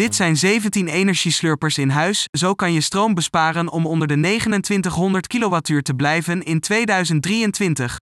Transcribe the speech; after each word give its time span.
Dit 0.00 0.14
zijn 0.14 0.36
17 0.36 0.88
energieslurpers 0.88 1.78
in 1.78 1.88
huis, 1.88 2.28
zo 2.30 2.54
kan 2.54 2.72
je 2.72 2.80
stroom 2.80 3.14
besparen 3.14 3.70
om 3.70 3.86
onder 3.86 4.08
de 4.08 4.20
2900 4.20 5.26
kWh 5.26 5.78
te 5.78 5.94
blijven 5.94 6.42
in 6.42 6.60
2023. 6.60 8.00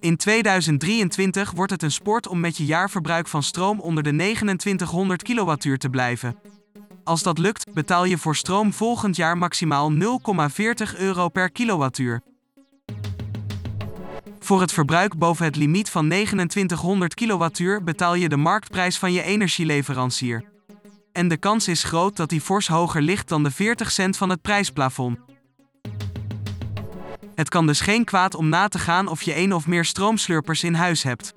In 0.00 0.16
2023 0.16 1.50
wordt 1.50 1.72
het 1.72 1.82
een 1.82 1.90
sport 1.90 2.28
om 2.28 2.40
met 2.40 2.56
je 2.56 2.64
jaarverbruik 2.64 3.28
van 3.28 3.42
stroom 3.42 3.80
onder 3.80 4.02
de 4.02 4.16
2900 4.16 5.22
kWh 5.22 5.74
te 5.74 5.88
blijven. 5.90 6.38
Als 7.04 7.22
dat 7.22 7.38
lukt, 7.38 7.72
betaal 7.72 8.04
je 8.04 8.18
voor 8.18 8.36
stroom 8.36 8.72
volgend 8.72 9.16
jaar 9.16 9.38
maximaal 9.38 9.92
0,40 9.92 9.98
euro 10.98 11.28
per 11.28 11.50
kilowattuur. 11.50 12.31
Voor 14.42 14.60
het 14.60 14.72
verbruik 14.72 15.18
boven 15.18 15.44
het 15.44 15.56
limiet 15.56 15.90
van 15.90 16.08
2900 16.08 17.14
kWh 17.14 17.84
betaal 17.84 18.14
je 18.14 18.28
de 18.28 18.36
marktprijs 18.36 18.98
van 18.98 19.12
je 19.12 19.22
energieleverancier. 19.22 20.44
En 21.12 21.28
de 21.28 21.36
kans 21.36 21.68
is 21.68 21.84
groot 21.84 22.16
dat 22.16 22.28
die 22.28 22.40
fors 22.40 22.68
hoger 22.68 23.02
ligt 23.02 23.28
dan 23.28 23.42
de 23.42 23.50
40 23.50 23.90
cent 23.90 24.16
van 24.16 24.30
het 24.30 24.42
prijsplafond. 24.42 25.18
Het 27.34 27.48
kan 27.48 27.66
dus 27.66 27.80
geen 27.80 28.04
kwaad 28.04 28.34
om 28.34 28.48
na 28.48 28.68
te 28.68 28.78
gaan 28.78 29.08
of 29.08 29.22
je 29.22 29.32
één 29.32 29.52
of 29.52 29.66
meer 29.66 29.84
stroomslurpers 29.84 30.64
in 30.64 30.74
huis 30.74 31.02
hebt. 31.02 31.32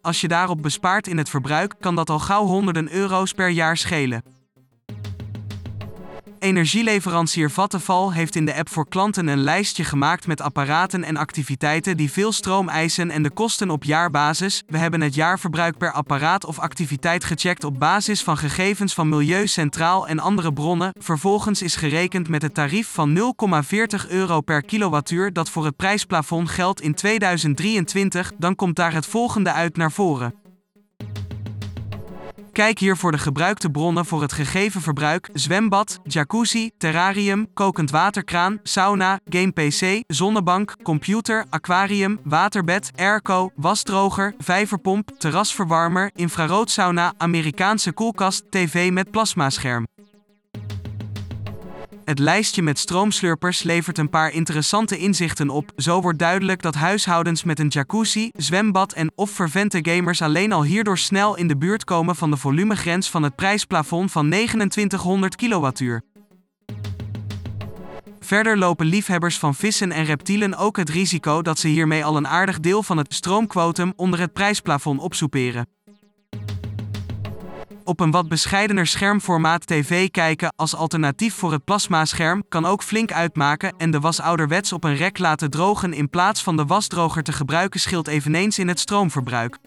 Als 0.00 0.20
je 0.20 0.28
daarop 0.28 0.62
bespaart 0.62 1.06
in 1.06 1.18
het 1.18 1.28
verbruik, 1.28 1.74
kan 1.80 1.94
dat 1.94 2.10
al 2.10 2.18
gauw 2.18 2.44
honderden 2.44 2.92
euro's 2.92 3.32
per 3.32 3.48
jaar 3.48 3.76
schelen. 3.76 4.22
Energieleverancier 6.42 7.50
Vattenfall 7.50 8.12
heeft 8.12 8.36
in 8.36 8.44
de 8.44 8.54
app 8.54 8.68
voor 8.68 8.88
klanten 8.88 9.26
een 9.26 9.42
lijstje 9.42 9.84
gemaakt 9.84 10.26
met 10.26 10.40
apparaten 10.40 11.04
en 11.04 11.16
activiteiten 11.16 11.96
die 11.96 12.12
veel 12.12 12.32
stroom 12.32 12.68
eisen 12.68 13.10
en 13.10 13.22
de 13.22 13.30
kosten 13.30 13.70
op 13.70 13.84
jaarbasis. 13.84 14.62
We 14.66 14.78
hebben 14.78 15.00
het 15.00 15.14
jaarverbruik 15.14 15.78
per 15.78 15.92
apparaat 15.92 16.44
of 16.44 16.58
activiteit 16.58 17.24
gecheckt 17.24 17.64
op 17.64 17.78
basis 17.78 18.22
van 18.22 18.36
gegevens 18.36 18.94
van 18.94 19.08
Milieu 19.08 19.46
Centraal 19.46 20.08
en 20.08 20.18
andere 20.18 20.52
bronnen. 20.52 20.92
Vervolgens 20.98 21.62
is 21.62 21.76
gerekend 21.76 22.28
met 22.28 22.42
het 22.42 22.54
tarief 22.54 22.88
van 22.88 23.34
0,40 24.04 24.08
euro 24.08 24.40
per 24.40 24.62
kilowattuur 24.62 25.32
dat 25.32 25.50
voor 25.50 25.64
het 25.64 25.76
prijsplafond 25.76 26.50
geldt 26.50 26.80
in 26.80 26.94
2023. 26.94 28.32
Dan 28.38 28.54
komt 28.54 28.76
daar 28.76 28.92
het 28.92 29.06
volgende 29.06 29.52
uit 29.52 29.76
naar 29.76 29.92
voren. 29.92 30.41
Kijk 32.52 32.78
hier 32.78 32.96
voor 32.96 33.12
de 33.12 33.18
gebruikte 33.18 33.70
bronnen 33.70 34.04
voor 34.06 34.22
het 34.22 34.32
gegeven 34.32 34.80
verbruik: 34.80 35.28
zwembad, 35.32 36.00
jacuzzi, 36.02 36.70
terrarium, 36.78 37.52
kokend 37.54 37.90
waterkraan, 37.90 38.58
sauna, 38.62 39.20
game 39.28 39.50
PC, 39.50 40.02
zonnebank, 40.06 40.76
computer, 40.82 41.44
aquarium, 41.50 42.20
waterbed, 42.24 42.90
airco, 42.96 43.50
wasdroger, 43.54 44.34
vijverpomp, 44.38 45.10
terrasverwarmer, 45.18 46.10
infraroodsauna, 46.14 47.12
Amerikaanse 47.16 47.92
koelkast, 47.92 48.44
tv 48.50 48.90
met 48.90 49.10
plasmascherm. 49.10 49.86
Het 52.12 52.20
lijstje 52.20 52.62
met 52.62 52.78
stroomslurpers 52.78 53.62
levert 53.62 53.98
een 53.98 54.10
paar 54.10 54.32
interessante 54.32 54.98
inzichten 54.98 55.50
op. 55.50 55.72
Zo 55.76 56.00
wordt 56.00 56.18
duidelijk 56.18 56.62
dat 56.62 56.74
huishoudens 56.74 57.44
met 57.44 57.58
een 57.58 57.68
jacuzzi, 57.68 58.30
zwembad 58.36 58.92
en 58.92 59.12
of 59.14 59.30
vervente 59.30 59.78
gamers 59.82 60.22
alleen 60.22 60.52
al 60.52 60.64
hierdoor 60.64 60.98
snel 60.98 61.36
in 61.36 61.46
de 61.48 61.56
buurt 61.56 61.84
komen 61.84 62.16
van 62.16 62.30
de 62.30 62.36
volumegrens 62.36 63.10
van 63.10 63.22
het 63.22 63.36
prijsplafond 63.36 64.12
van 64.12 64.30
2900 64.30 65.36
kilowattuur. 65.36 66.02
Verder 68.20 68.58
lopen 68.58 68.86
liefhebbers 68.86 69.38
van 69.38 69.54
vissen 69.54 69.92
en 69.92 70.04
reptielen 70.04 70.56
ook 70.56 70.76
het 70.76 70.88
risico 70.88 71.42
dat 71.42 71.58
ze 71.58 71.68
hiermee 71.68 72.04
al 72.04 72.16
een 72.16 72.28
aardig 72.28 72.60
deel 72.60 72.82
van 72.82 72.96
het 72.96 73.14
stroomquotum 73.14 73.92
onder 73.96 74.20
het 74.20 74.32
prijsplafond 74.32 75.00
opsoeperen. 75.00 75.66
Op 77.84 78.00
een 78.00 78.10
wat 78.10 78.28
bescheidener 78.28 78.86
schermformaat 78.86 79.66
tv 79.66 80.10
kijken 80.10 80.52
als 80.56 80.74
alternatief 80.74 81.34
voor 81.34 81.52
het 81.52 81.64
plasmascherm 81.64 82.44
kan 82.48 82.64
ook 82.64 82.82
flink 82.82 83.12
uitmaken 83.12 83.74
en 83.76 83.90
de 83.90 84.00
was 84.00 84.20
ouderwets 84.20 84.72
op 84.72 84.84
een 84.84 84.96
rek 84.96 85.18
laten 85.18 85.50
drogen 85.50 85.92
in 85.92 86.10
plaats 86.10 86.42
van 86.42 86.56
de 86.56 86.64
wasdroger 86.64 87.22
te 87.22 87.32
gebruiken 87.32 87.80
scheelt 87.80 88.08
eveneens 88.08 88.58
in 88.58 88.68
het 88.68 88.78
stroomverbruik. 88.78 89.58